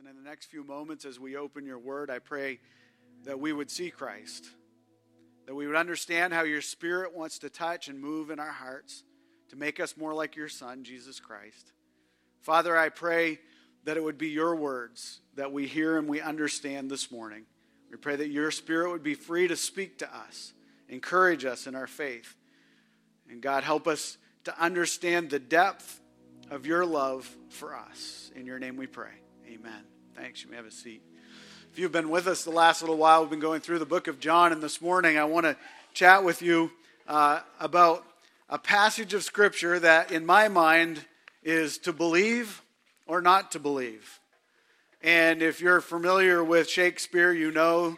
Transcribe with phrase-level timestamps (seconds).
[0.00, 2.58] And in the next few moments, as we open your word, I pray
[3.24, 4.48] that we would see Christ,
[5.46, 9.04] that we would understand how your spirit wants to touch and move in our hearts
[9.50, 11.72] to make us more like your Son, Jesus Christ.
[12.40, 13.40] Father, I pray
[13.84, 17.44] that it would be your words that we hear and we understand this morning.
[17.90, 20.54] We pray that your spirit would be free to speak to us,
[20.88, 22.36] encourage us in our faith.
[23.28, 26.00] And God, help us to understand the depth
[26.50, 28.30] of your love for us.
[28.34, 29.10] In your name we pray.
[29.50, 29.82] Amen.
[30.14, 30.44] Thanks.
[30.44, 31.02] You may have a seat.
[31.72, 34.06] If you've been with us the last little while, we've been going through the book
[34.06, 35.56] of John, and this morning I want to
[35.92, 36.70] chat with you
[37.08, 38.04] uh, about
[38.48, 41.04] a passage of Scripture that, in my mind,
[41.42, 42.62] is to believe
[43.08, 44.20] or not to believe.
[45.02, 47.96] And if you're familiar with Shakespeare, you know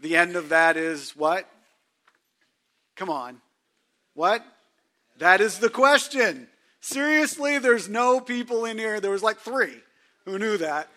[0.00, 1.50] the end of that is what?
[2.94, 3.40] Come on.
[4.14, 4.44] What?
[5.18, 6.46] That is the question.
[6.80, 9.00] Seriously, there's no people in here.
[9.00, 9.82] There was like three
[10.24, 10.88] who knew that.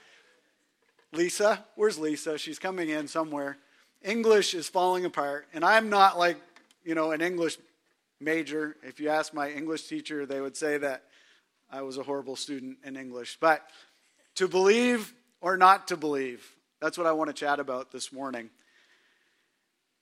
[1.11, 2.37] Lisa, where's Lisa?
[2.37, 3.57] She's coming in somewhere.
[4.03, 5.47] English is falling apart.
[5.53, 6.37] And I'm not like,
[6.83, 7.57] you know, an English
[8.19, 8.75] major.
[8.83, 11.03] If you ask my English teacher, they would say that
[11.71, 13.37] I was a horrible student in English.
[13.39, 13.67] But
[14.35, 16.45] to believe or not to believe,
[16.79, 18.49] that's what I want to chat about this morning.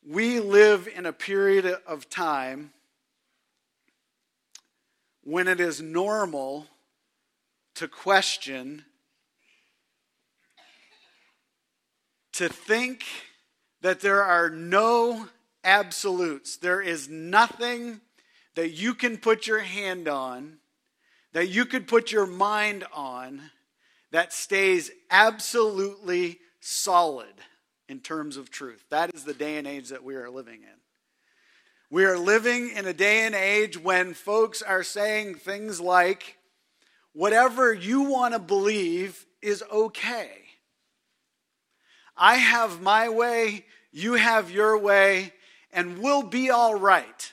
[0.05, 2.73] We live in a period of time
[5.23, 6.67] when it is normal
[7.75, 8.83] to question,
[12.33, 13.03] to think
[13.81, 15.27] that there are no
[15.63, 16.57] absolutes.
[16.57, 18.01] There is nothing
[18.55, 20.57] that you can put your hand on
[21.33, 23.41] that you could put your mind on
[24.11, 27.33] that stays absolutely solid
[27.89, 28.85] in terms of truth.
[28.89, 30.79] That is the day and age that we are living in.
[31.89, 36.37] We are living in a day and age when folks are saying things like,
[37.13, 40.42] whatever you want to believe is okay.
[42.15, 45.33] I have my way, you have your way,
[45.71, 47.31] and we'll be all right.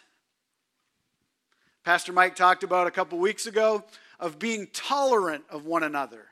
[1.85, 3.85] Pastor Mike talked about a couple weeks ago
[4.19, 6.27] of being tolerant of one another.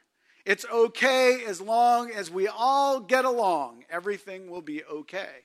[0.44, 5.44] It's okay as long as we all get along, everything will be okay.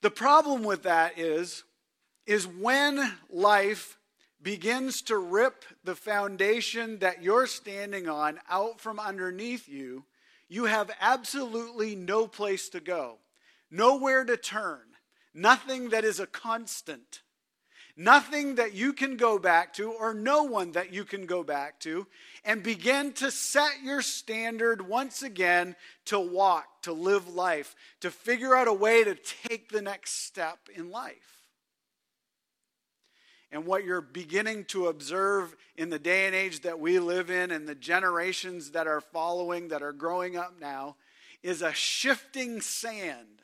[0.00, 1.64] The problem with that is
[2.26, 3.96] is when life
[4.42, 10.04] begins to rip the foundation that you're standing on out from underneath you,
[10.48, 13.18] you have absolutely no place to go,
[13.70, 14.80] nowhere to turn,
[15.34, 17.22] nothing that is a constant.
[18.00, 21.80] Nothing that you can go back to, or no one that you can go back
[21.80, 22.06] to,
[22.44, 28.54] and begin to set your standard once again to walk, to live life, to figure
[28.54, 31.37] out a way to take the next step in life.
[33.50, 37.50] And what you're beginning to observe in the day and age that we live in,
[37.50, 40.96] and the generations that are following, that are growing up now,
[41.42, 43.42] is a shifting sand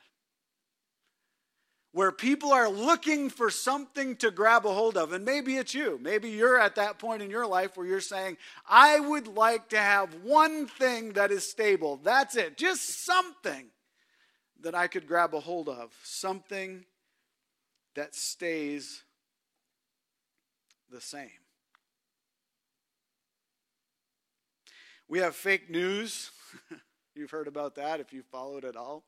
[1.95, 5.13] where people are looking for something to grab a hold of.
[5.13, 5.97] And maybe it's you.
[6.01, 8.35] Maybe you're at that point in your life where you're saying,
[8.67, 12.01] I would like to have one thing that is stable.
[12.03, 12.57] That's it.
[12.57, 13.67] Just something
[14.59, 15.93] that I could grab a hold of.
[16.03, 16.83] Something
[17.95, 19.04] that stays
[20.91, 21.29] the same.
[25.07, 26.31] We have fake news.
[27.15, 29.05] You've heard about that if you've followed at all.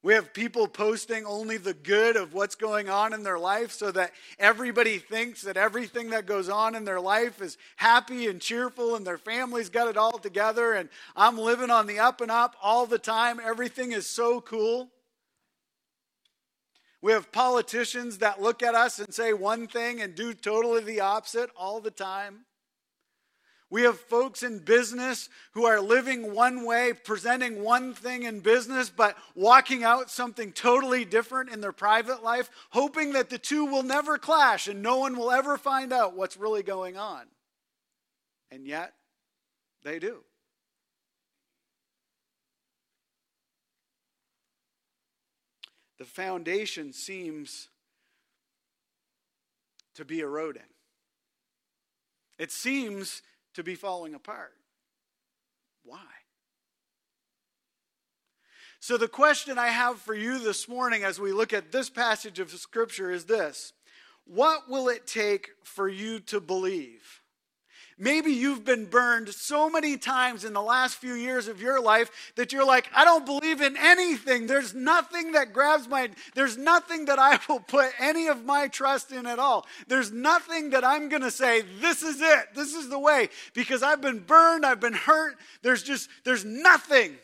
[0.00, 3.90] We have people posting only the good of what's going on in their life so
[3.90, 8.94] that everybody thinks that everything that goes on in their life is happy and cheerful
[8.94, 12.54] and their family's got it all together and I'm living on the up and up
[12.62, 13.40] all the time.
[13.44, 14.88] Everything is so cool.
[17.00, 21.00] We have politicians that look at us and say one thing and do totally the
[21.00, 22.44] opposite all the time.
[23.70, 28.88] We have folks in business who are living one way, presenting one thing in business,
[28.88, 33.82] but walking out something totally different in their private life, hoping that the two will
[33.82, 37.26] never clash and no one will ever find out what's really going on.
[38.50, 38.94] And yet,
[39.84, 40.24] they do.
[45.98, 47.68] The foundation seems
[49.94, 50.62] to be eroding.
[52.38, 53.22] It seems
[53.54, 54.54] to be falling apart.
[55.84, 55.98] Why?
[58.80, 62.38] So, the question I have for you this morning as we look at this passage
[62.38, 63.72] of Scripture is this
[64.24, 67.17] What will it take for you to believe?
[68.00, 72.32] Maybe you've been burned so many times in the last few years of your life
[72.36, 74.46] that you're like, I don't believe in anything.
[74.46, 79.10] There's nothing that grabs my, there's nothing that I will put any of my trust
[79.10, 79.66] in at all.
[79.88, 83.82] There's nothing that I'm going to say, this is it, this is the way, because
[83.82, 85.36] I've been burned, I've been hurt.
[85.62, 87.16] There's just, there's nothing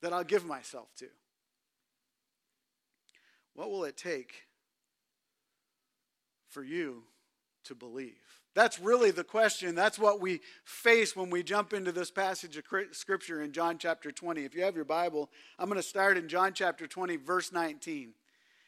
[0.00, 1.06] that I'll give myself to.
[3.54, 4.42] What will it take
[6.48, 7.04] for you
[7.64, 8.31] to believe?
[8.54, 9.74] That's really the question.
[9.74, 14.12] That's what we face when we jump into this passage of Scripture in John chapter
[14.12, 14.44] 20.
[14.44, 18.12] If you have your Bible, I'm going to start in John chapter 20, verse 19.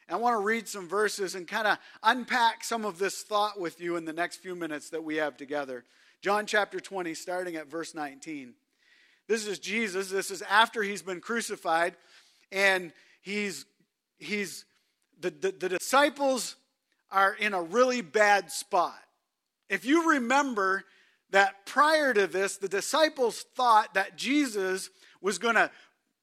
[0.07, 3.59] And I want to read some verses and kind of unpack some of this thought
[3.59, 5.83] with you in the next few minutes that we have together.
[6.21, 8.55] John chapter 20, starting at verse 19.
[9.27, 10.09] This is Jesus.
[10.09, 11.95] This is after he's been crucified,
[12.51, 12.91] and
[13.21, 13.65] he's,
[14.17, 14.65] he's
[15.19, 16.55] the, the, the disciples
[17.11, 19.04] are in a really bad spot.
[19.69, 20.83] If you remember
[21.31, 24.89] that prior to this, the disciples thought that Jesus
[25.21, 25.71] was going to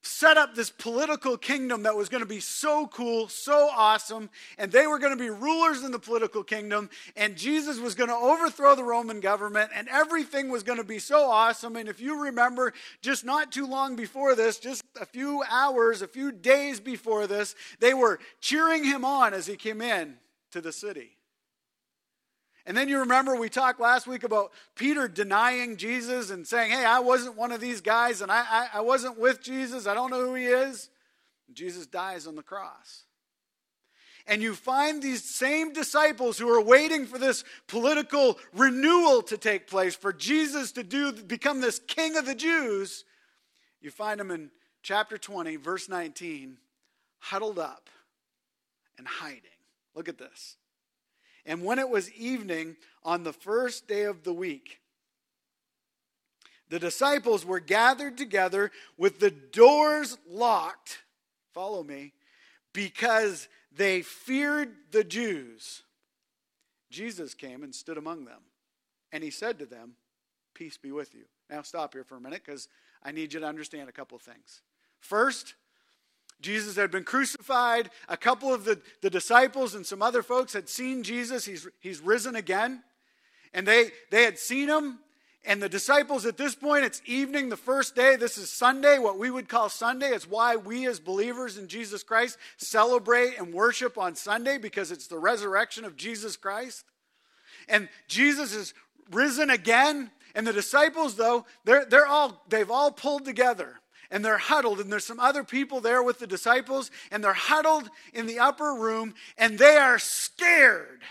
[0.05, 4.69] set up this political kingdom that was going to be so cool, so awesome, and
[4.69, 8.15] they were going to be rulers in the political kingdom, and Jesus was going to
[8.15, 11.77] overthrow the Roman government, and everything was going to be so awesome.
[11.77, 16.07] And if you remember, just not too long before this, just a few hours, a
[16.07, 20.15] few days before this, they were cheering him on as he came in
[20.51, 21.17] to the city.
[22.65, 26.85] And then you remember we talked last week about Peter denying Jesus and saying, Hey,
[26.85, 29.85] I wasn't one of these guys and I, I, I wasn't with Jesus.
[29.85, 30.89] I don't know who he is.
[31.51, 33.03] Jesus dies on the cross.
[34.25, 39.67] And you find these same disciples who are waiting for this political renewal to take
[39.67, 43.03] place, for Jesus to do become this king of the Jews.
[43.81, 44.49] You find them in
[44.81, 46.57] chapter 20, verse 19,
[47.19, 47.89] huddled up
[48.97, 49.41] and hiding.
[49.93, 50.55] Look at this.
[51.45, 54.79] And when it was evening on the first day of the week,
[56.69, 60.99] the disciples were gathered together with the doors locked.
[61.53, 62.13] Follow me.
[62.73, 65.83] Because they feared the Jews.
[66.89, 68.41] Jesus came and stood among them.
[69.11, 69.93] And he said to them,
[70.55, 71.25] Peace be with you.
[71.49, 72.67] Now, stop here for a minute because
[73.03, 74.61] I need you to understand a couple of things.
[74.99, 75.55] First,
[76.41, 77.89] Jesus had been crucified.
[78.09, 81.45] A couple of the, the disciples and some other folks had seen Jesus.
[81.45, 82.83] He's, he's risen again.
[83.53, 84.99] And they, they had seen him.
[85.45, 88.15] And the disciples at this point, it's evening, the first day.
[88.15, 90.07] This is Sunday, what we would call Sunday.
[90.07, 95.07] It's why we as believers in Jesus Christ celebrate and worship on Sunday because it's
[95.07, 96.85] the resurrection of Jesus Christ.
[97.67, 98.73] And Jesus is
[99.11, 100.11] risen again.
[100.33, 103.79] And the disciples, though, they're, they're all, they've all pulled together
[104.13, 107.89] and they're huddled, and there's some other people there with the disciples, and they're huddled
[108.13, 111.01] in the upper room, and they are scared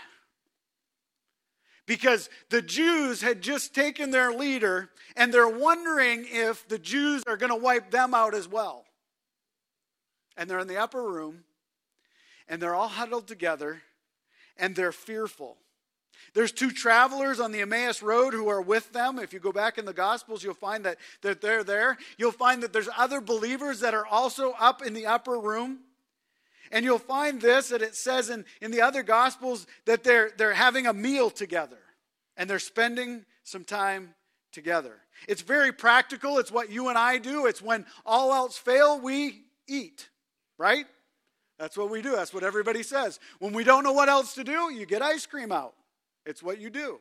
[1.85, 7.35] because the Jews had just taken their leader, and they're wondering if the Jews are
[7.35, 8.85] going to wipe them out as well.
[10.37, 11.43] And they're in the upper room,
[12.47, 13.81] and they're all huddled together,
[14.55, 15.57] and they're fearful.
[16.33, 19.19] There's two travelers on the Emmaus Road who are with them.
[19.19, 21.97] If you go back in the Gospels, you'll find that, that they're there.
[22.17, 25.79] You'll find that there's other believers that are also up in the upper room.
[26.71, 30.53] And you'll find this that it says in, in the other Gospels that they're, they're
[30.53, 31.77] having a meal together
[32.35, 34.15] and they're spending some time
[34.51, 34.95] together.
[35.27, 36.39] It's very practical.
[36.39, 37.45] It's what you and I do.
[37.45, 40.09] It's when all else fail, we eat,
[40.57, 40.87] right?
[41.59, 42.15] That's what we do.
[42.15, 43.19] That's what everybody says.
[43.37, 45.75] When we don't know what else to do, you get ice cream out.
[46.25, 46.99] It's what you do.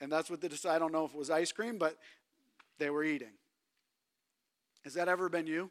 [0.00, 1.96] And that's what the I don't know if it was ice cream, but
[2.78, 3.32] they were eating.
[4.84, 5.70] Has that ever been you?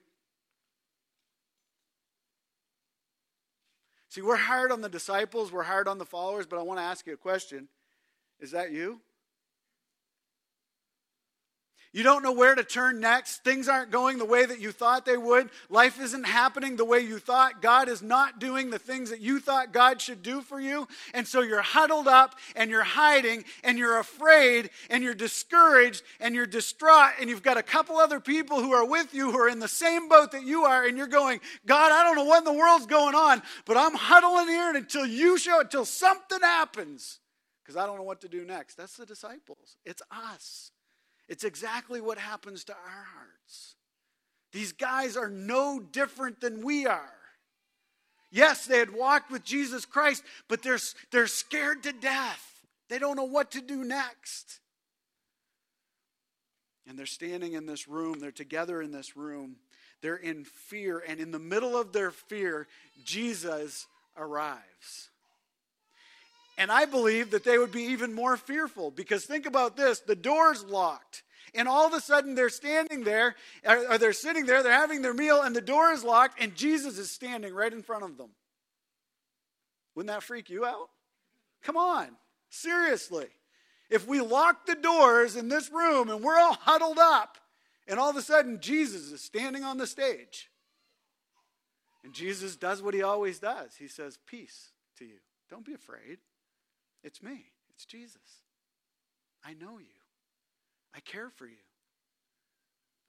[4.09, 6.83] See, we're hard on the disciples, we're hard on the followers, but I want to
[6.83, 7.67] ask you a question.
[8.39, 9.01] Is that you?
[11.95, 13.45] You don't know where to turn next.
[13.45, 15.49] Things aren't going the way that you thought they would.
[15.69, 17.61] Life isn't happening the way you thought.
[17.61, 20.89] God is not doing the things that you thought God should do for you.
[21.13, 26.35] And so you're huddled up and you're hiding and you're afraid and you're discouraged and
[26.35, 27.13] you're distraught.
[27.17, 29.69] And you've got a couple other people who are with you who are in the
[29.69, 30.85] same boat that you are.
[30.85, 33.95] And you're going, God, I don't know what in the world's going on, but I'm
[33.95, 37.21] huddling here until you show, until something happens
[37.63, 38.75] because I don't know what to do next.
[38.75, 40.73] That's the disciples, it's us.
[41.27, 43.75] It's exactly what happens to our hearts.
[44.51, 47.11] These guys are no different than we are.
[48.31, 50.79] Yes, they had walked with Jesus Christ, but they're,
[51.11, 52.61] they're scared to death.
[52.89, 54.59] They don't know what to do next.
[56.87, 59.57] And they're standing in this room, they're together in this room.
[60.01, 62.67] They're in fear, and in the middle of their fear,
[63.03, 65.09] Jesus arrives.
[66.57, 70.15] And I believe that they would be even more fearful because think about this the
[70.15, 71.23] door's locked.
[71.53, 73.35] And all of a sudden they're standing there,
[73.65, 76.97] or they're sitting there, they're having their meal, and the door is locked, and Jesus
[76.97, 78.29] is standing right in front of them.
[79.95, 80.89] Wouldn't that freak you out?
[81.63, 82.09] Come on,
[82.49, 83.27] seriously.
[83.89, 87.37] If we lock the doors in this room and we're all huddled up,
[87.87, 90.49] and all of a sudden Jesus is standing on the stage,
[92.03, 95.17] and Jesus does what he always does He says, Peace to you.
[95.49, 96.19] Don't be afraid.
[97.05, 98.17] It's me, it's Jesus.
[99.43, 99.85] I know you,
[100.95, 101.53] I care for you,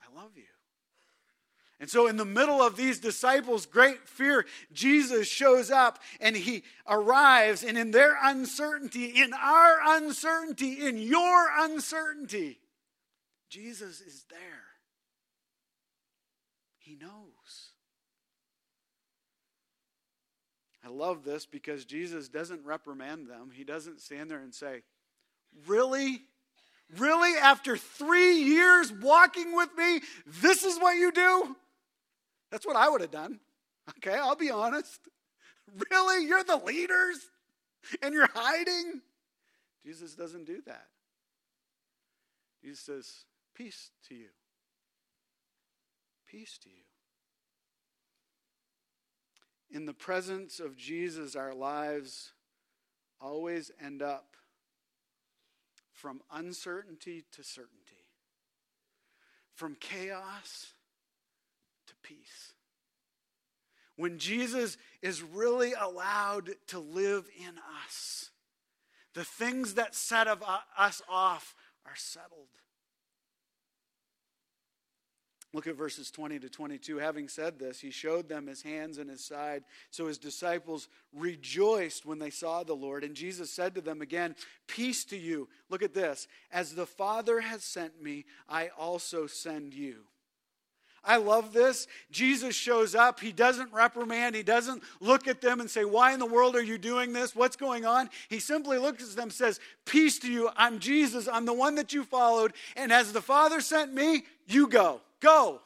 [0.02, 0.44] I love you.
[1.80, 6.62] And so, in the middle of these disciples' great fear, Jesus shows up and he
[6.88, 7.62] arrives.
[7.62, 12.58] And in their uncertainty, in our uncertainty, in your uncertainty,
[13.50, 14.64] Jesus is there.
[16.78, 17.35] He knows.
[20.86, 23.50] I love this because Jesus doesn't reprimand them.
[23.52, 24.82] He doesn't stand there and say,
[25.66, 26.22] Really?
[26.96, 27.36] Really?
[27.38, 30.00] After three years walking with me,
[30.40, 31.56] this is what you do?
[32.52, 33.40] That's what I would have done.
[33.98, 35.00] Okay, I'll be honest.
[35.90, 36.24] Really?
[36.24, 37.18] You're the leaders
[38.00, 39.00] and you're hiding?
[39.84, 40.86] Jesus doesn't do that.
[42.62, 44.28] Jesus says, Peace to you.
[46.28, 46.84] Peace to you.
[49.70, 52.32] In the presence of Jesus, our lives
[53.20, 54.36] always end up
[55.92, 58.06] from uncertainty to certainty,
[59.54, 60.72] from chaos
[61.86, 62.52] to peace.
[63.96, 67.54] When Jesus is really allowed to live in
[67.86, 68.30] us,
[69.14, 71.54] the things that set of uh, us off
[71.86, 72.48] are settled.
[75.52, 76.98] Look at verses 20 to 22.
[76.98, 79.64] Having said this, he showed them his hands and his side.
[79.90, 83.04] So his disciples rejoiced when they saw the Lord.
[83.04, 84.34] And Jesus said to them again,
[84.66, 85.48] Peace to you.
[85.70, 86.26] Look at this.
[86.50, 90.04] As the Father has sent me, I also send you.
[91.06, 91.86] I love this.
[92.10, 93.20] Jesus shows up.
[93.20, 94.34] He doesn't reprimand.
[94.34, 97.36] He doesn't look at them and say, Why in the world are you doing this?
[97.36, 98.10] What's going on?
[98.28, 100.50] He simply looks at them says, Peace to you.
[100.56, 101.28] I'm Jesus.
[101.28, 102.52] I'm the one that you followed.
[102.74, 105.00] And as the Father sent me, you go.
[105.20, 105.60] Go.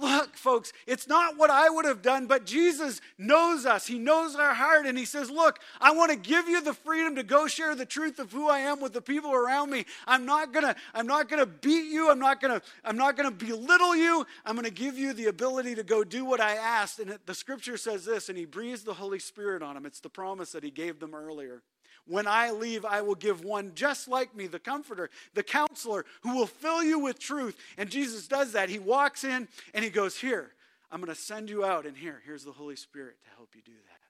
[0.00, 3.84] Look, folks, it's not what I would have done, but Jesus knows us.
[3.88, 7.16] He knows our heart, and He says, Look, I want to give you the freedom
[7.16, 9.86] to go share the truth of who I am with the people around me.
[10.06, 13.96] I'm not gonna, I'm not gonna beat you, I'm not gonna, I'm not gonna belittle
[13.96, 14.24] you.
[14.44, 17.00] I'm gonna give you the ability to go do what I asked.
[17.00, 19.84] And the scripture says this, and he breathes the Holy Spirit on them.
[19.84, 21.64] It's the promise that he gave them earlier.
[22.08, 26.36] When I leave, I will give one just like me, the comforter, the counselor, who
[26.36, 27.56] will fill you with truth.
[27.76, 28.70] And Jesus does that.
[28.70, 30.52] He walks in and he goes, Here,
[30.90, 33.60] I'm going to send you out, and here, here's the Holy Spirit to help you
[33.62, 34.00] do that.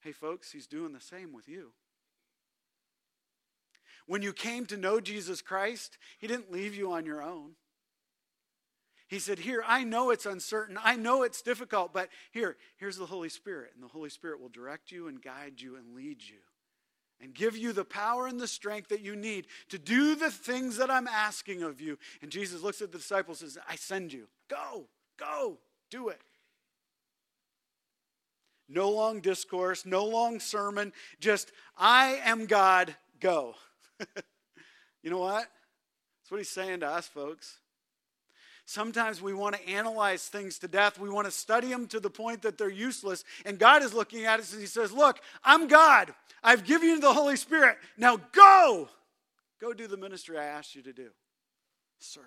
[0.00, 1.72] Hey, folks, he's doing the same with you.
[4.06, 7.52] When you came to know Jesus Christ, he didn't leave you on your own.
[9.10, 10.78] He said, Here, I know it's uncertain.
[10.82, 13.72] I know it's difficult, but here, here's the Holy Spirit.
[13.74, 16.38] And the Holy Spirit will direct you and guide you and lead you
[17.20, 20.76] and give you the power and the strength that you need to do the things
[20.76, 21.98] that I'm asking of you.
[22.22, 24.28] And Jesus looks at the disciples and says, I send you.
[24.48, 24.86] Go,
[25.18, 25.58] go,
[25.90, 26.20] do it.
[28.68, 33.56] No long discourse, no long sermon, just, I am God, go.
[35.02, 35.48] you know what?
[36.22, 37.58] That's what he's saying to us, folks.
[38.66, 40.98] Sometimes we want to analyze things to death.
[40.98, 43.24] We want to study them to the point that they're useless.
[43.44, 46.14] And God is looking at us and He says, Look, I'm God.
[46.42, 47.76] I've given you the Holy Spirit.
[47.96, 48.88] Now go.
[49.60, 51.10] Go do the ministry I asked you to do.
[51.98, 52.24] Serve.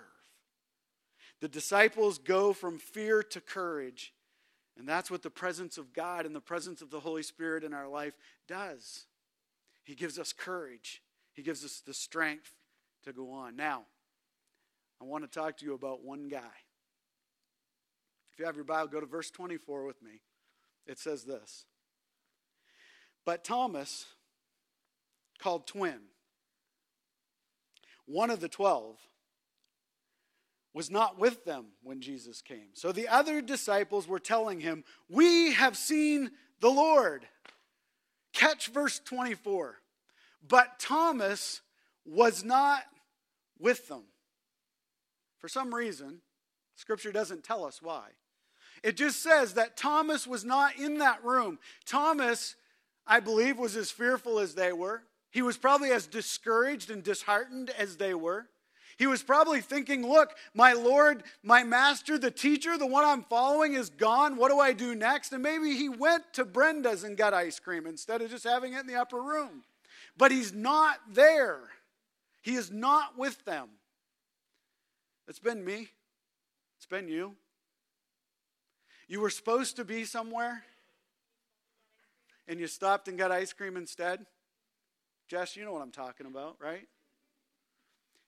[1.42, 4.14] The disciples go from fear to courage.
[4.78, 7.74] And that's what the presence of God and the presence of the Holy Spirit in
[7.74, 8.14] our life
[8.48, 9.06] does.
[9.84, 11.02] He gives us courage,
[11.34, 12.54] He gives us the strength
[13.04, 13.56] to go on.
[13.56, 13.84] Now,
[15.04, 16.54] I want to talk to you about one guy.
[18.32, 20.22] If you have your Bible, go to verse 24 with me.
[20.88, 21.66] It says this
[23.26, 24.06] But Thomas,
[25.40, 26.00] called twin,
[28.06, 28.96] one of the twelve,
[30.74, 32.70] was not with them when Jesus came.
[32.72, 36.32] So the other disciples were telling him, We have seen
[36.62, 37.28] the Lord.
[38.32, 39.76] Catch verse 24.
[40.48, 41.60] But Thomas
[42.06, 42.84] was not
[43.60, 44.04] with them.
[45.44, 46.20] For some reason,
[46.78, 48.06] Scripture doesn't tell us why.
[48.82, 51.60] It just says that Thomas was not in that room.
[51.86, 52.56] Thomas,
[53.06, 55.04] I believe, was as fearful as they were.
[55.32, 58.46] He was probably as discouraged and disheartened as they were.
[58.98, 63.74] He was probably thinking, look, my Lord, my master, the teacher, the one I'm following
[63.74, 64.38] is gone.
[64.38, 65.34] What do I do next?
[65.34, 68.80] And maybe he went to Brenda's and got ice cream instead of just having it
[68.80, 69.66] in the upper room.
[70.16, 71.60] But he's not there,
[72.42, 73.68] he is not with them.
[75.28, 75.90] It's been me,
[76.78, 77.36] it's been you.
[79.08, 80.64] You were supposed to be somewhere,
[82.48, 84.26] and you stopped and got ice cream instead.
[85.28, 86.88] Jess, you know what I'm talking about, right?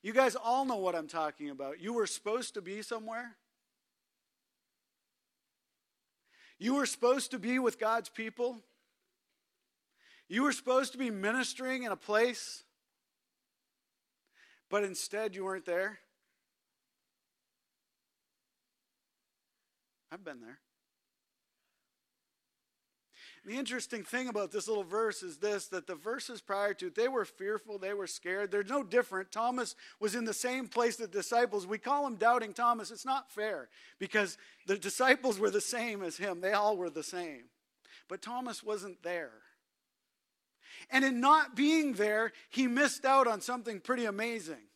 [0.02, 1.82] You guys all know what I'm talking about.
[1.82, 3.36] You were supposed to be somewhere.
[6.60, 8.58] You were supposed to be with God's people.
[10.28, 12.64] You were supposed to be ministering in a place,
[14.70, 16.00] but instead you weren't there.
[20.15, 20.60] I've been there.
[23.45, 26.95] The interesting thing about this little verse is this that the verses prior to it,
[26.95, 28.50] they were fearful, they were scared.
[28.50, 29.29] They're no different.
[29.29, 31.67] Thomas was in the same place the disciples.
[31.67, 32.91] We call him doubting Thomas.
[32.91, 33.67] It's not fair
[34.00, 37.50] because the disciples were the same as him, they all were the same.
[38.07, 39.34] But Thomas wasn't there.
[40.89, 44.69] And in not being there, he missed out on something pretty amazing.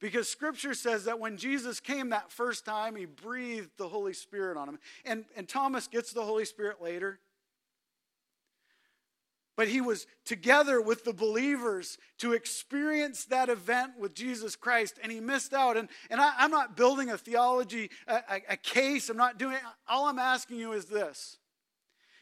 [0.00, 4.56] Because scripture says that when Jesus came that first time, he breathed the Holy Spirit
[4.58, 4.78] on him.
[5.04, 7.18] And, and Thomas gets the Holy Spirit later.
[9.56, 15.10] But he was together with the believers to experience that event with Jesus Christ, and
[15.10, 15.78] he missed out.
[15.78, 19.08] And, and I, am not building a theology, a, a, a case.
[19.08, 19.56] I'm not doing
[19.88, 21.38] All I'm asking you is this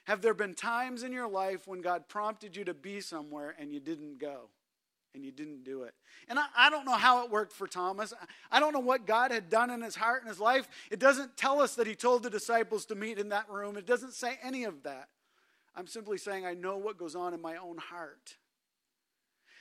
[0.04, 3.73] Have there been times in your life when God prompted you to be somewhere and
[3.73, 4.49] you didn't go?
[5.14, 5.94] And you didn't do it.
[6.28, 8.12] And I, I, don't know how it worked for Thomas.
[8.50, 10.68] I don't know what God had done in his heart and his life.
[10.90, 13.87] It doesn't tell us that he told the disciples to meet in that room, it
[13.87, 15.09] doesn't say any of that.
[15.76, 18.37] I'm simply saying I know what goes on in my own heart.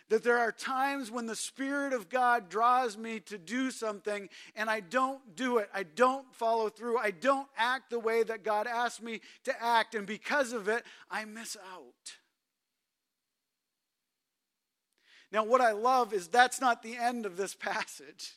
[0.10, 4.70] That there are times when the Spirit of God draws me to do something and
[4.70, 5.70] I don't do it.
[5.74, 6.98] I don't follow through.
[6.98, 9.96] I don't act the way that God asked me to act.
[9.96, 12.18] And because of it, I miss out.
[15.34, 18.34] Now, what I love is that's not the end of this passage.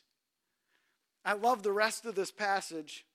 [1.23, 3.05] I love the rest of this passage.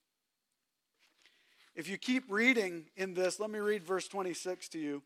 [1.75, 5.03] If you keep reading in this, let me read verse 26 to you.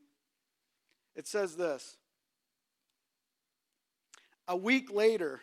[1.14, 1.96] It says this
[4.46, 5.40] A week later,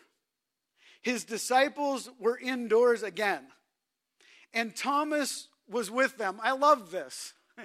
[1.02, 3.48] his disciples were indoors again,
[4.54, 6.40] and Thomas was with them.
[6.44, 7.34] I love this.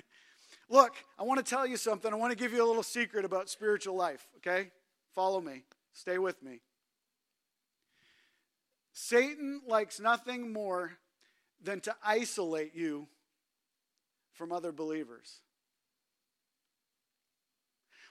[0.71, 2.11] Look, I want to tell you something.
[2.11, 4.71] I want to give you a little secret about spiritual life, okay?
[5.19, 6.61] Follow me, stay with me.
[8.93, 10.93] Satan likes nothing more
[11.61, 13.09] than to isolate you
[14.33, 15.41] from other believers.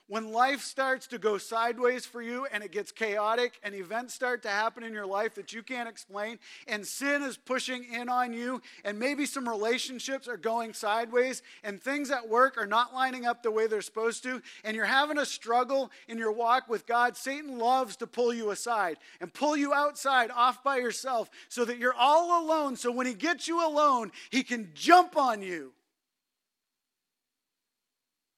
[0.10, 4.42] When life starts to go sideways for you and it gets chaotic and events start
[4.44, 8.32] to happen in your life that you can't explain and sin is pushing in on
[8.32, 13.26] you and maybe some relationships are going sideways and things at work are not lining
[13.26, 16.88] up the way they're supposed to and you're having a struggle in your walk with
[16.88, 21.66] God, Satan loves to pull you aside and pull you outside off by yourself so
[21.66, 22.78] that you're all alone.
[22.78, 25.74] So when he gets you alone, he can jump on you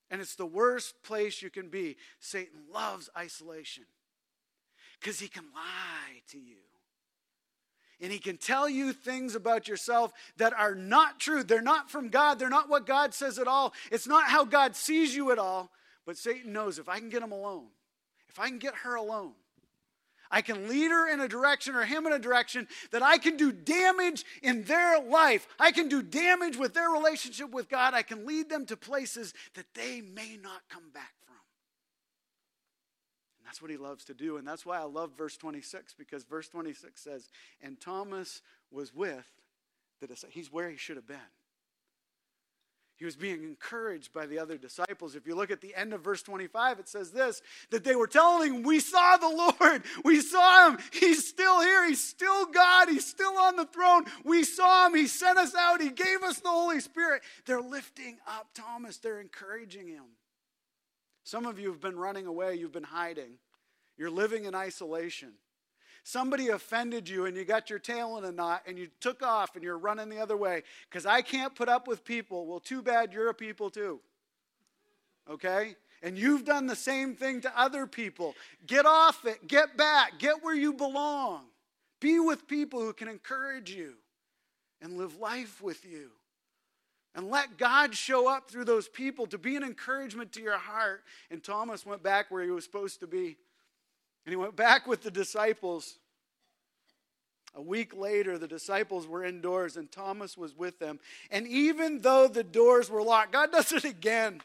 [0.09, 1.97] and it's the worst place you can be.
[2.19, 3.85] Satan loves isolation
[4.99, 6.57] because he can lie to you.
[8.01, 11.43] And he can tell you things about yourself that are not true.
[11.43, 12.39] They're not from God.
[12.39, 13.73] They're not what God says at all.
[13.91, 15.69] It's not how God sees you at all.
[16.05, 17.67] But Satan knows if I can get him alone,
[18.29, 19.33] if I can get her alone,
[20.31, 23.35] I can lead her in a direction or him in a direction that I can
[23.35, 25.47] do damage in their life.
[25.59, 27.93] I can do damage with their relationship with God.
[27.93, 31.35] I can lead them to places that they may not come back from.
[33.39, 34.37] And that's what he loves to do.
[34.37, 37.29] And that's why I love verse 26 because verse 26 says,
[37.61, 39.27] And Thomas was with
[39.99, 40.35] the disciples.
[40.35, 41.17] He's where he should have been.
[42.99, 45.15] He was being encouraged by the other disciples.
[45.15, 48.07] If you look at the end of verse 25, it says this that they were
[48.07, 49.83] telling him, We saw the Lord.
[50.03, 50.79] We saw him.
[50.91, 51.87] He's still here.
[51.87, 52.89] He's still God.
[52.89, 54.03] He's still on the throne.
[54.25, 54.95] We saw him.
[54.95, 55.81] He sent us out.
[55.81, 57.21] He gave us the Holy Spirit.
[57.45, 60.03] They're lifting up Thomas, they're encouraging him.
[61.23, 63.37] Some of you have been running away, you've been hiding,
[63.97, 65.33] you're living in isolation.
[66.03, 69.55] Somebody offended you and you got your tail in a knot and you took off
[69.55, 72.47] and you're running the other way because I can't put up with people.
[72.47, 73.99] Well, too bad you're a people too.
[75.29, 75.75] Okay?
[76.01, 78.35] And you've done the same thing to other people.
[78.65, 81.45] Get off it, get back, get where you belong.
[81.99, 83.95] Be with people who can encourage you
[84.81, 86.11] and live life with you.
[87.15, 91.03] And let God show up through those people to be an encouragement to your heart.
[91.29, 93.35] And Thomas went back where he was supposed to be.
[94.25, 95.97] And he went back with the disciples.
[97.55, 100.99] A week later, the disciples were indoors and Thomas was with them.
[101.31, 104.41] And even though the doors were locked, God does it again.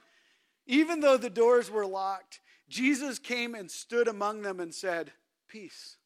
[0.67, 5.13] Even though the doors were locked, Jesus came and stood among them and said,
[5.49, 5.97] Peace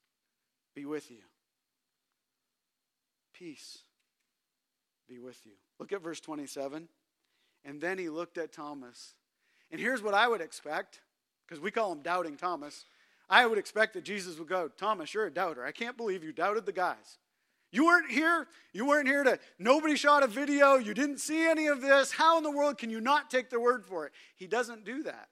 [0.75, 1.23] be with you.
[3.33, 3.79] Peace
[5.09, 5.53] be with you.
[5.79, 6.89] Look at verse 27.
[7.65, 9.15] And then he looked at Thomas.
[9.71, 11.01] And here's what I would expect,
[11.47, 12.85] because we call him Doubting Thomas.
[13.29, 15.65] I would expect that Jesus would go, Thomas, you're a doubter.
[15.65, 17.19] I can't believe you doubted the guys.
[17.71, 18.47] You weren't here.
[18.73, 20.77] You weren't here to, nobody shot a video.
[20.77, 22.13] You didn't see any of this.
[22.13, 24.13] How in the world can you not take their word for it?
[24.37, 25.29] He doesn't do that.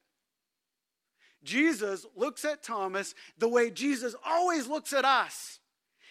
[1.42, 5.60] Jesus looks at Thomas the way Jesus always looks at us.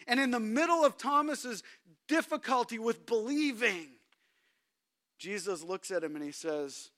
[0.08, 1.62] And in the middle of Thomas's
[2.08, 3.88] difficulty with believing,
[5.20, 6.90] Jesus looks at him and he says,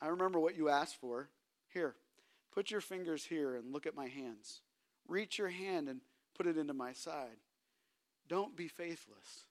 [0.00, 1.28] I remember what you asked for.
[1.72, 1.94] Here,
[2.56, 4.62] put your fingers here and look at my hands.
[5.06, 6.00] Reach your hand and
[6.34, 7.36] put it into my side.
[8.28, 9.44] Don't be faithless,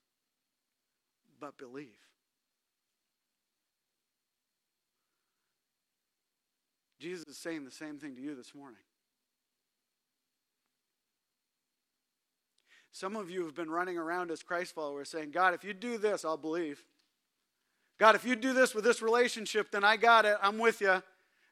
[1.39, 1.99] but believe.
[6.99, 8.79] Jesus is saying the same thing to you this morning.
[12.91, 15.99] Some of you have been running around as Christ followers saying, God, if you do
[15.99, 16.83] this, I'll believe.
[17.99, 20.37] God, if you do this with this relationship, then I got it.
[20.41, 21.03] I'm with you.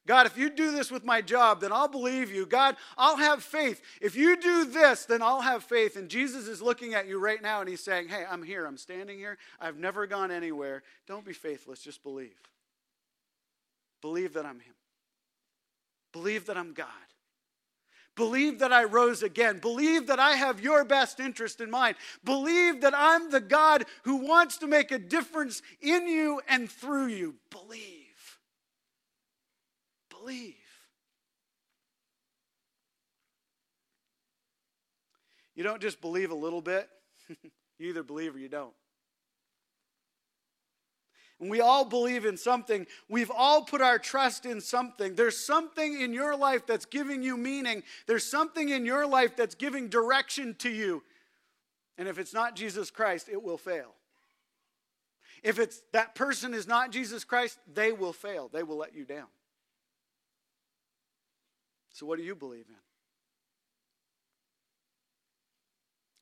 [0.06, 2.46] God, if you do this with my job, then I'll believe you.
[2.46, 3.82] God, I'll have faith.
[4.02, 5.96] If you do this, then I'll have faith.
[5.96, 8.66] And Jesus is looking at you right now and he's saying, Hey, I'm here.
[8.66, 9.38] I'm standing here.
[9.62, 10.84] I've never gone anywhere.
[11.08, 11.80] Don't be faithless.
[11.80, 12.36] Just believe.
[14.02, 14.74] Believe that I'm Him.
[16.12, 16.88] Believe that I'm God.
[18.16, 19.60] Believe that I rose again.
[19.60, 21.96] Believe that I have your best interest in mind.
[22.24, 27.08] Believe that I'm the God who wants to make a difference in you and through
[27.08, 27.36] you.
[27.50, 28.03] Believe.
[30.24, 30.56] Believe.
[35.54, 36.88] You don't just believe a little bit,
[37.78, 38.74] you either believe or you don't.
[41.42, 42.88] And we all believe in something.
[43.10, 45.14] We've all put our trust in something.
[45.16, 47.84] There's something in your life that's giving you meaning.
[48.08, 51.04] There's something in your life that's giving direction to you.
[51.98, 53.94] And if it's not Jesus Christ, it will fail.
[55.44, 58.50] If it's that person is not Jesus Christ, they will fail.
[58.54, 59.28] They will let you down.
[61.94, 62.76] So what do you believe in?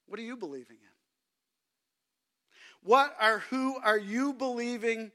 [0.05, 0.91] What are you believing in?
[2.83, 5.11] What are who are you believing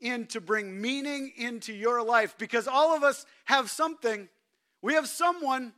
[0.00, 2.36] in to bring meaning into your life?
[2.36, 4.28] Because all of us have something,
[4.82, 5.72] we have someone.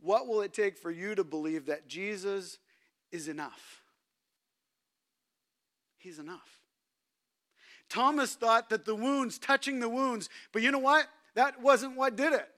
[0.00, 2.58] What will it take for you to believe that Jesus
[3.10, 3.82] is enough?
[5.98, 6.65] He's enough.
[7.88, 11.06] Thomas thought that the wounds, touching the wounds, but you know what?
[11.34, 12.48] That wasn't what did it.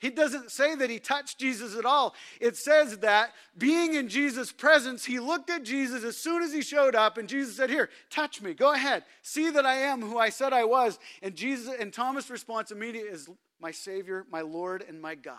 [0.00, 2.14] He doesn't say that he touched Jesus at all.
[2.40, 6.62] It says that being in Jesus' presence, he looked at Jesus as soon as he
[6.62, 8.54] showed up, and Jesus said, Here, touch me.
[8.54, 9.04] Go ahead.
[9.20, 10.98] See that I am who I said I was.
[11.20, 13.28] And Jesus and Thomas' response immediately is,
[13.60, 15.36] My Savior, my Lord, and my God.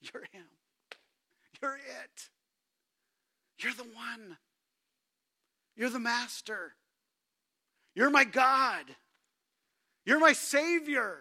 [0.00, 0.46] You're him.
[1.60, 2.28] You're it.
[3.58, 4.36] You're the one.
[5.76, 6.74] You're the master.
[7.94, 8.84] You're my God.
[10.04, 11.18] You're my Savior.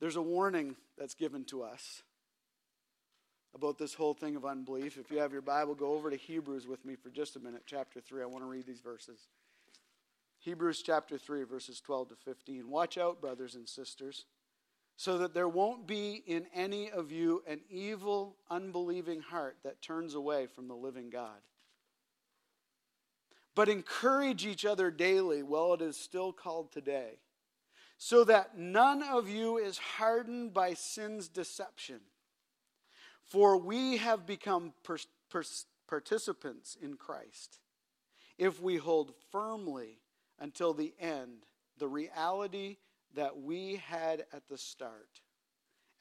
[0.00, 2.02] There's a warning that's given to us
[3.54, 4.98] about this whole thing of unbelief.
[4.98, 7.62] If you have your Bible, go over to Hebrews with me for just a minute,
[7.66, 8.22] chapter 3.
[8.22, 9.28] I want to read these verses.
[10.40, 12.68] Hebrews chapter 3, verses 12 to 15.
[12.68, 14.26] Watch out, brothers and sisters,
[14.96, 20.14] so that there won't be in any of you an evil, unbelieving heart that turns
[20.14, 21.40] away from the living God.
[23.54, 27.18] But encourage each other daily while it is still called today
[27.96, 32.00] so that none of you is hardened by sin's deception.
[33.22, 34.98] For we have become per-
[35.30, 35.44] per-
[35.88, 37.58] participants in Christ
[38.36, 40.00] if we hold firmly
[40.38, 41.46] until the end
[41.78, 42.76] the reality
[43.14, 45.20] that we had at the start.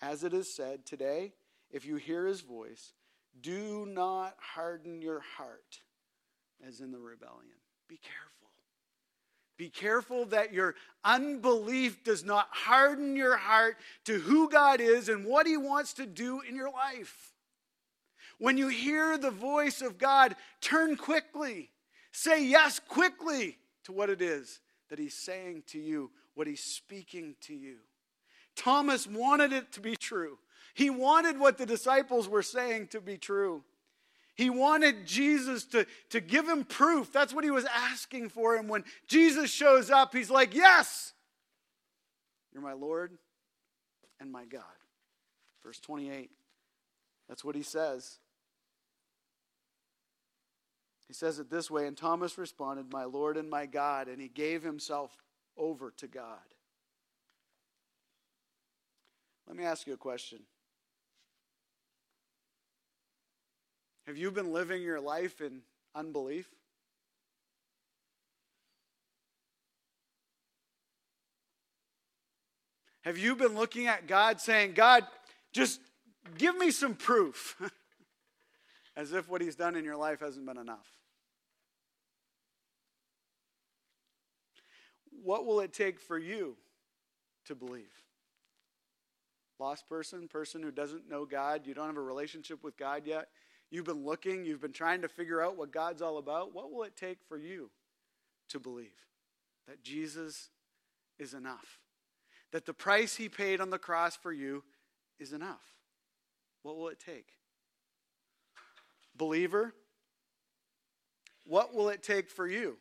[0.02, 1.34] As it is said today,
[1.72, 2.94] if you hear his voice,
[3.42, 5.82] do not harden your heart
[6.68, 7.56] as in the rebellion.
[7.88, 8.34] Be careful.
[9.58, 15.26] Be careful that your unbelief does not harden your heart to who God is and
[15.26, 17.34] what He wants to do in your life.
[18.40, 21.70] When you hear the voice of God, turn quickly.
[22.12, 27.36] Say yes quickly to what it is that He's saying to you, what He's speaking
[27.42, 27.78] to you.
[28.56, 30.38] Thomas wanted it to be true.
[30.74, 33.64] He wanted what the disciples were saying to be true.
[34.36, 37.14] He wanted Jesus to, to give him proof.
[37.14, 38.56] That's what he was asking for.
[38.56, 41.14] And when Jesus shows up, he's like, Yes,
[42.52, 43.12] You're my Lord
[44.20, 44.64] and my God.
[45.64, 46.32] Verse 28.
[47.30, 48.18] That's what he says.
[51.08, 54.30] He says it this way, and Thomas responded, My Lord and my God, and he
[54.30, 55.16] gave himself
[55.58, 56.40] over to God.
[59.48, 60.40] Let me ask you a question.
[64.08, 65.62] Have you been living your life in
[65.96, 66.48] unbelief?
[73.04, 75.06] Have you been looking at God saying, God,
[75.52, 75.82] just
[76.38, 77.62] give me some proof?
[78.96, 80.88] As if what He's done in your life hasn't been enough.
[85.24, 86.56] What will it take for you
[87.46, 87.92] to believe?
[89.60, 93.30] Lost person, person who doesn't know God, you don't have a relationship with God yet.
[93.72, 96.54] You've been looking, you've been trying to figure out what God's all about.
[96.54, 97.70] What will it take for you
[98.50, 98.94] to believe
[99.68, 100.50] that Jesus
[101.18, 101.80] is enough?
[102.52, 104.64] That the price he paid on the cross for you
[105.20, 105.64] is enough?
[106.62, 107.28] What will it take?
[109.16, 109.74] Believer,
[111.46, 112.78] what will it take for you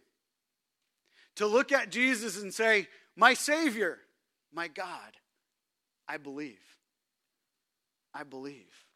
[1.37, 3.99] to look at Jesus and say, My Savior,
[4.53, 5.17] my God,
[6.09, 6.59] I believe.
[8.15, 8.87] I believe.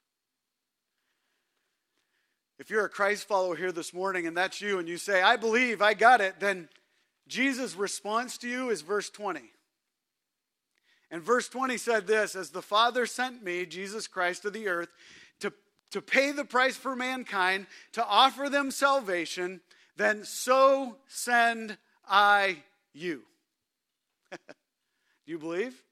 [2.59, 5.37] If you're a Christ follower here this morning and that's you and you say, I
[5.37, 6.69] believe, I got it, then
[7.29, 9.43] Jesus' response to you is verse 20.
[11.11, 14.89] And verse 20 said this As the Father sent me, Jesus Christ, to the earth
[15.41, 15.53] to,
[15.91, 19.61] to pay the price for mankind, to offer them salvation,
[19.97, 22.59] then so send I
[22.93, 23.23] you.
[24.31, 24.39] Do
[25.27, 25.83] you believe?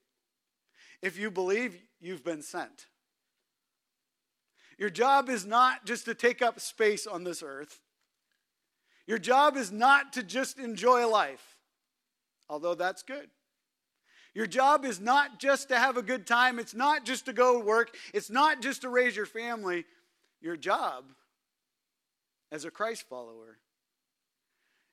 [1.03, 2.87] If you believe, you've been sent.
[4.79, 7.81] Your job is not just to take up space on this earth.
[9.07, 11.57] Your job is not to just enjoy life,
[12.48, 13.29] although that's good.
[14.35, 17.61] Your job is not just to have a good time, it's not just to go
[17.61, 19.85] work, it's not just to raise your family.
[20.40, 21.05] Your job
[22.50, 23.59] as a Christ follower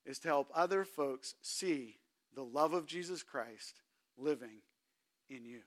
[0.05, 1.99] is to help other folks see
[2.35, 3.81] the love of Jesus Christ
[4.17, 4.61] living
[5.29, 5.61] in you.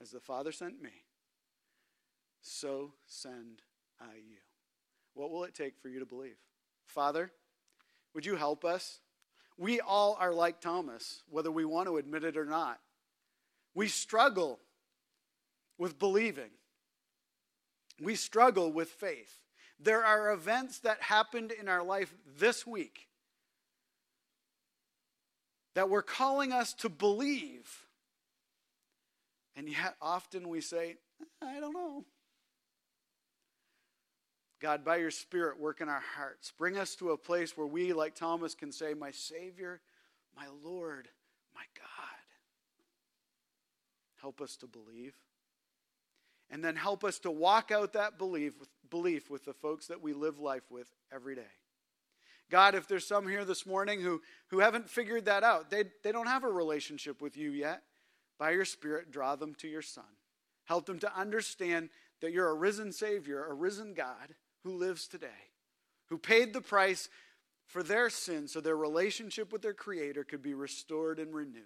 [0.00, 0.90] As the Father sent me,
[2.40, 3.62] so send
[4.00, 4.38] I you.
[5.14, 6.36] What will it take for you to believe?
[6.86, 7.32] Father,
[8.14, 9.00] would you help us?
[9.56, 12.78] We all are like Thomas, whether we want to admit it or not.
[13.74, 14.60] We struggle
[15.78, 16.50] with believing,
[18.00, 19.40] we struggle with faith.
[19.80, 23.07] There are events that happened in our life this week
[25.78, 27.86] that were calling us to believe.
[29.54, 30.96] And yet, often we say,
[31.40, 32.04] I don't know.
[34.60, 36.52] God, by your Spirit, work in our hearts.
[36.58, 39.80] Bring us to a place where we, like Thomas, can say, My Savior,
[40.36, 41.06] my Lord,
[41.54, 42.18] my God.
[44.20, 45.14] Help us to believe.
[46.50, 48.54] And then help us to walk out that belief,
[48.90, 51.52] belief with the folks that we live life with every day.
[52.50, 56.12] God, if there's some here this morning who, who haven't figured that out, they, they
[56.12, 57.82] don't have a relationship with you yet,
[58.38, 60.04] by your Spirit, draw them to your Son.
[60.64, 64.34] Help them to understand that you're a risen Savior, a risen God
[64.64, 65.26] who lives today,
[66.08, 67.08] who paid the price
[67.66, 71.64] for their sin so their relationship with their Creator could be restored and renewed.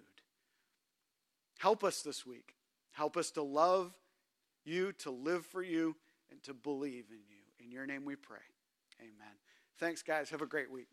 [1.59, 2.55] Help us this week.
[2.91, 3.93] Help us to love
[4.65, 5.95] you, to live for you,
[6.29, 7.65] and to believe in you.
[7.65, 8.37] In your name we pray.
[8.99, 9.33] Amen.
[9.79, 10.29] Thanks, guys.
[10.29, 10.87] Have a great week.